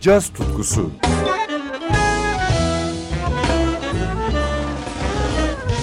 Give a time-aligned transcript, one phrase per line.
[0.00, 0.90] caz tutkusu.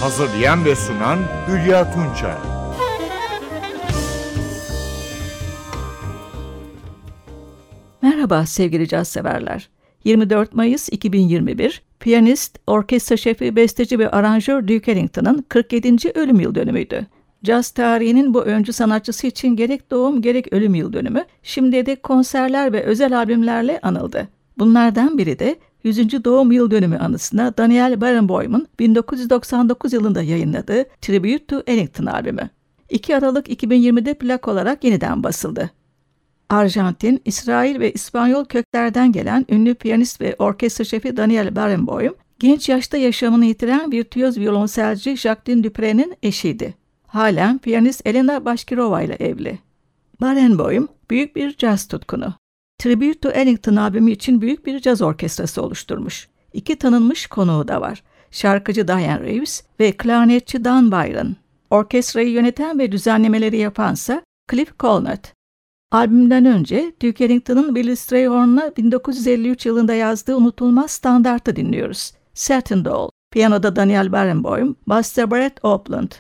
[0.02, 2.36] Hazırlayan ve sunan Hülya Tunçay.
[8.02, 9.70] Merhaba sevgili caz severler.
[10.04, 16.12] 24 Mayıs 2021, piyanist, orkestra şefi, besteci ve aranjör Duke Ellington'ın 47.
[16.16, 17.08] ölüm yıl dönümüydü.
[17.48, 22.74] Caz tarihinin bu öncü sanatçısı için gerek doğum gerek ölüm yıl dönümü şimdiye dek konserler
[22.74, 24.28] ve özel albümlerle anıldı.
[24.58, 26.24] Bunlardan biri de 100.
[26.24, 32.50] doğum yıl dönümü anısına Daniel Barenboim'un 1999 yılında yayınladığı Tribute to Ellington albümü.
[32.90, 35.70] 2 Aralık 2020'de plak olarak yeniden basıldı.
[36.50, 42.98] Arjantin, İsrail ve İspanyol köklerden gelen ünlü piyanist ve orkestra şefi Daniel Barenboim, genç yaşta
[42.98, 46.87] yaşamını yitiren virtüöz violonselci Jacqueline Dupre'nin eşiydi.
[47.18, 49.60] Halen piyanist Elena Başkirova ile evli.
[50.22, 52.34] Barenboim büyük bir caz tutkunu.
[52.80, 56.28] Tribute to Ellington albümü için büyük bir caz orkestrası oluşturmuş.
[56.54, 58.04] İki tanınmış konuğu da var.
[58.32, 61.36] Şarkıcı Diane Reeves ve klarnetçi Dan Byron.
[61.70, 65.34] Orkestrayı yöneten ve düzenlemeleri yapansa Cliff Colnett.
[65.92, 72.12] Albümden önce Duke Ellington'ın Billy Strayhorn'la 1953 yılında yazdığı unutulmaz standartı dinliyoruz.
[72.34, 73.10] Satin Doll.
[73.32, 76.12] Piyanoda Daniel Barenboim, Buster Brett Opland.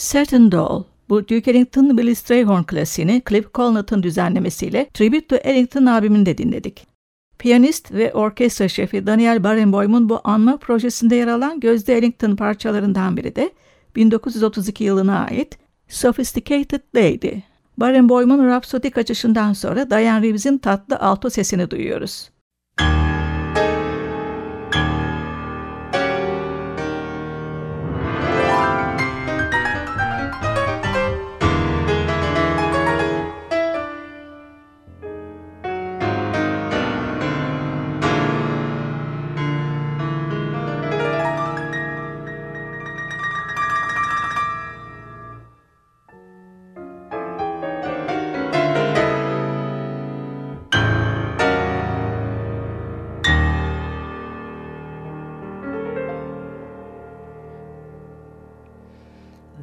[0.00, 6.38] Certain Doll, bu Duke Ellington Billy Strayhorn klasiğini Cliff Colnett'ın düzenlemesiyle Tribute to Ellington albümünde
[6.38, 6.86] dinledik.
[7.38, 13.36] Piyanist ve orkestra şefi Daniel Barenboim'un bu anma projesinde yer alan Gözde Ellington parçalarından biri
[13.36, 13.50] de
[13.96, 15.58] 1932 yılına ait
[15.88, 17.40] Sophisticated Lady.
[17.76, 22.30] Barenboim'un rapsodik açışından sonra Diane Reeves'in tatlı alto sesini duyuyoruz.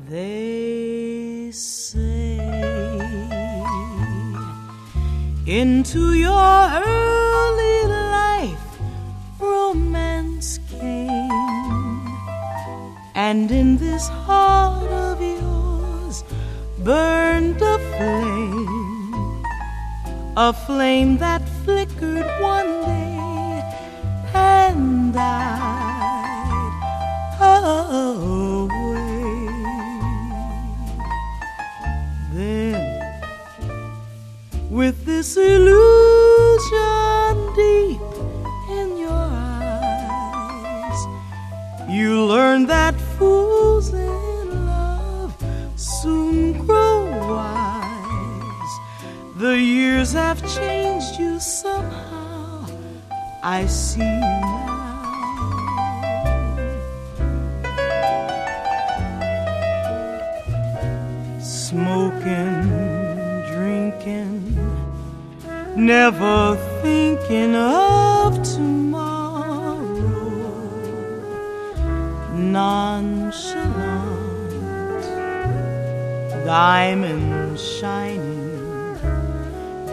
[0.06, 2.38] They say
[5.46, 8.80] into your early life
[9.40, 12.08] romance came,
[13.16, 16.24] and in this heart of yours
[16.80, 19.44] burned a flame,
[20.38, 23.64] a flame that flickered one day
[24.34, 25.98] and died.
[27.40, 28.47] Oh.
[35.18, 36.96] With this illusion
[37.56, 38.02] deep
[38.70, 41.00] in your eyes,
[41.90, 45.34] you learn that fools in love
[45.76, 48.74] soon grow wise.
[49.38, 52.68] The years have changed you somehow.
[53.44, 54.17] I see
[65.78, 69.76] never thinking of tomorrow.
[72.34, 73.44] Nonchalant,
[76.46, 78.98] diamond shining,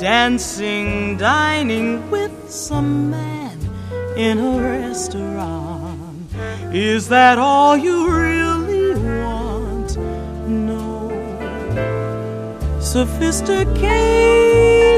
[0.00, 3.58] dancing, dining with some man
[4.16, 6.30] in a restaurant.
[6.72, 9.98] Is that all you really want?
[10.48, 11.10] No
[12.80, 14.93] sophisticated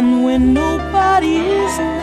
[0.00, 1.99] and when nobody is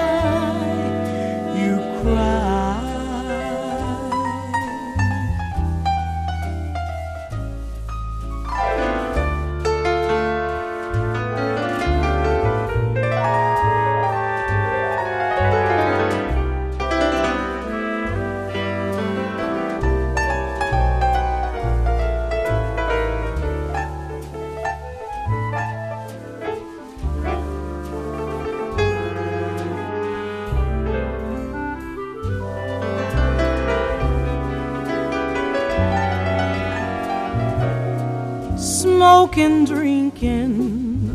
[39.38, 41.12] smoking, drinking,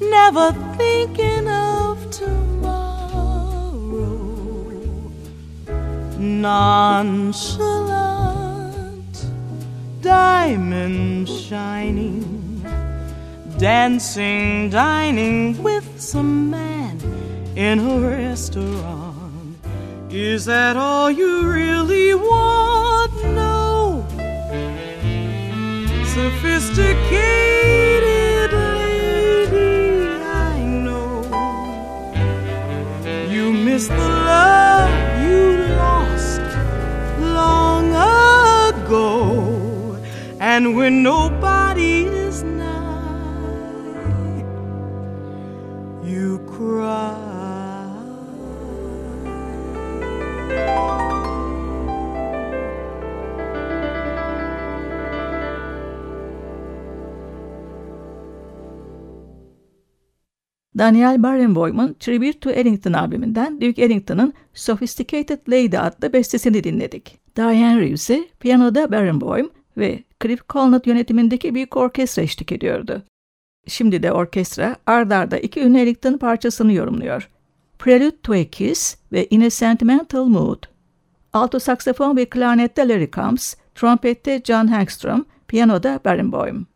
[0.00, 2.92] never thinking of tomorrow.
[6.18, 7.34] Nonchalant,
[10.00, 12.64] diamond shining,
[13.58, 15.60] dancing, dining
[26.74, 31.22] sophisticated lady, I know.
[33.30, 36.40] You miss the love you lost
[37.20, 39.98] long ago,
[40.40, 41.61] and when nobody
[60.82, 67.18] Daniel Barenboim'un Tribute to Ellington albümünden Duke Ellington'ın Sophisticated Lady adlı bestesini dinledik.
[67.36, 73.02] Diane Reeves'e piyanoda Barenboim ve Cliff Colnett yönetimindeki büyük orkestra eşlik ediyordu.
[73.66, 77.28] Şimdi de orkestra ard arda iki ünlü Ellington parçasını yorumluyor.
[77.78, 80.62] Prelude to a Kiss ve In a Sentimental Mood.
[81.32, 86.71] Alto saksafon ve klarnette Larry Combs, trompette John Hagstrom, piyanoda Barenboim.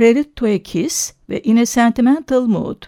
[0.00, 2.82] Prelude to a Kiss ve In a Sentimental Mood.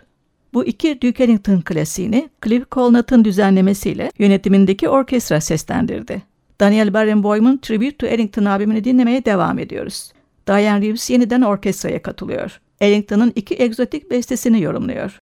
[0.54, 6.22] Bu iki Duke Ellington klasiğini Cliff Colnatt'ın düzenlemesiyle yönetimindeki orkestra seslendirdi.
[6.60, 10.12] Daniel Barenboim'un Tribute to Ellington albümünü dinlemeye devam ediyoruz.
[10.46, 12.60] Diane Reeves yeniden orkestraya katılıyor.
[12.80, 15.18] Ellington'ın iki egzotik bestesini yorumluyor.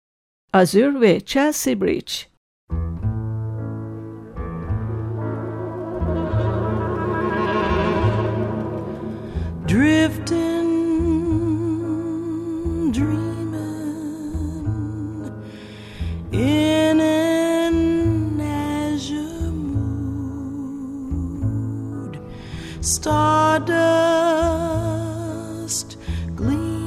[0.54, 2.14] Azure ve Chelsea Bridge.
[9.68, 10.57] drifting,
[12.92, 13.56] dreaming
[16.32, 20.60] in an azure mood,
[22.82, 23.68] stardust
[26.36, 26.87] gleaming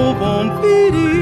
[0.00, 1.19] au bon.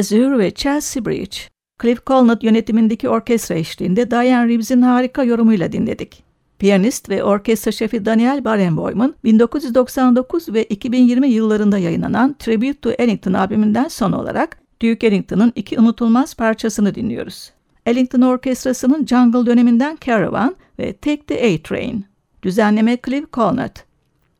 [0.00, 1.36] Azure ve Chelsea Bridge.
[1.82, 6.22] Cliff Colnett yönetimindeki orkestra eşliğinde Diane Reeves'in harika yorumuyla dinledik.
[6.58, 13.88] Piyanist ve orkestra şefi Daniel Barenboim'un 1999 ve 2020 yıllarında yayınlanan Tribute to Ellington albümünden
[13.88, 17.52] son olarak Duke Ellington'ın iki unutulmaz parçasını dinliyoruz.
[17.86, 22.04] Ellington Orkestrası'nın Jungle döneminden Caravan ve Take the A-Train.
[22.42, 23.84] Düzenleme Cliff Colnett.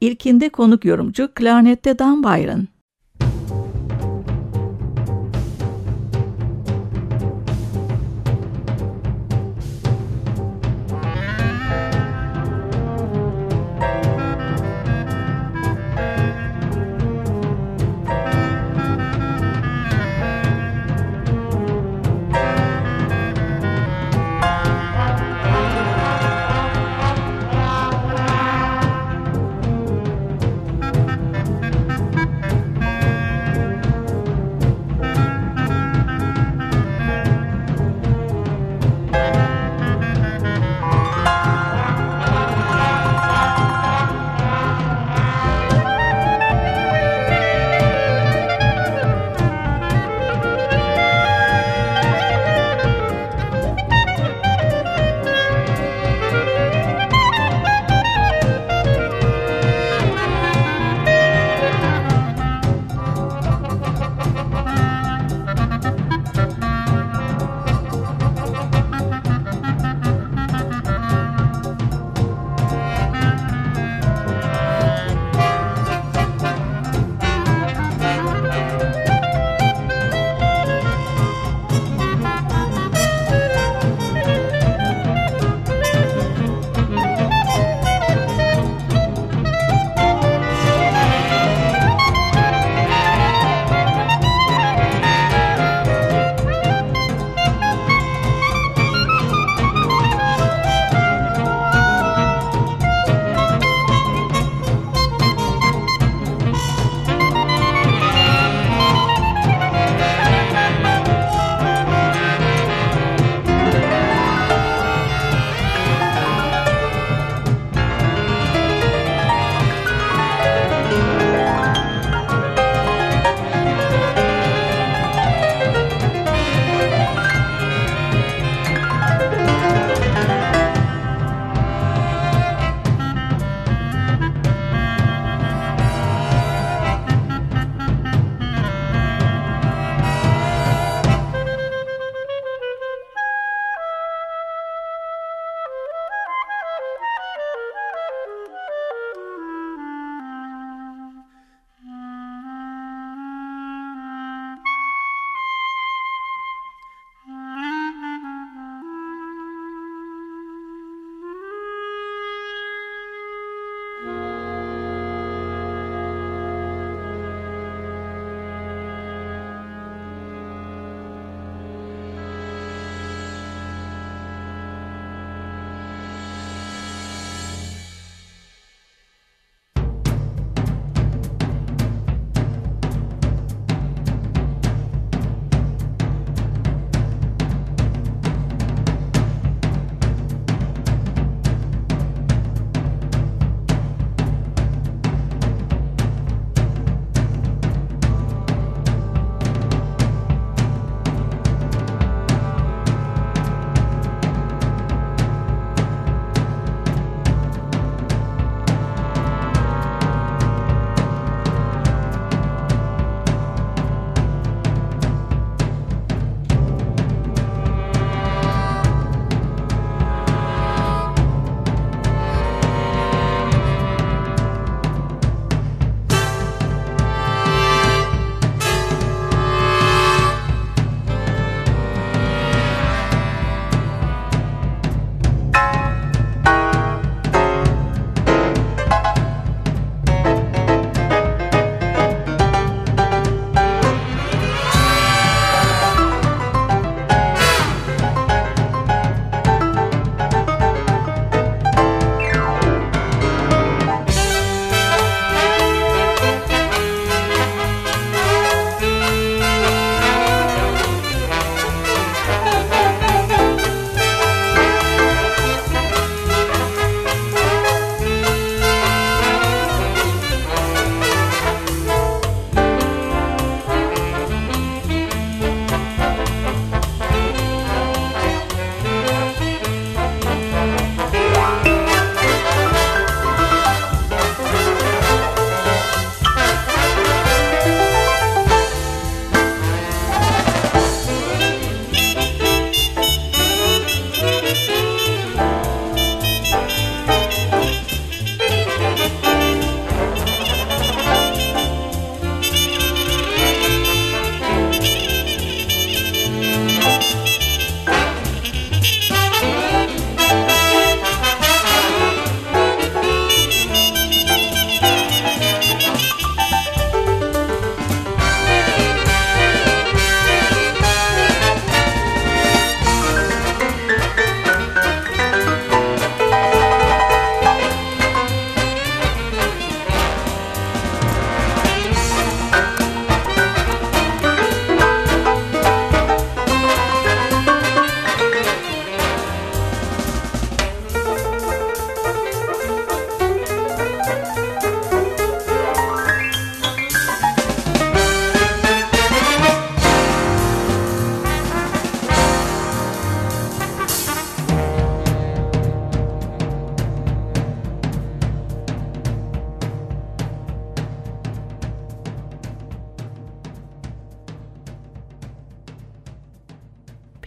[0.01, 2.69] İlkinde konuk yorumcu klarnette Dan Byron.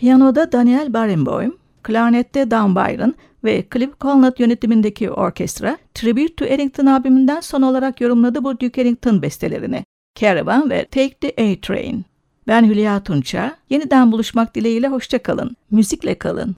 [0.03, 7.39] Piyanoda Daniel Barenboim, klarnette Dan Byron ve Cliff Conrad yönetimindeki orkestra, Tribute to Ellington albümünden
[7.39, 9.85] son olarak yorumladı bu Duke Ellington bestelerini.
[10.15, 12.05] Caravan ve Take the A-Train.
[12.47, 13.57] Ben Hülya Tunça.
[13.69, 15.55] Yeniden buluşmak dileğiyle hoşça kalın.
[15.71, 16.55] Müzikle kalın.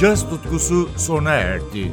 [0.00, 1.92] Caz tutkusu sona erdi.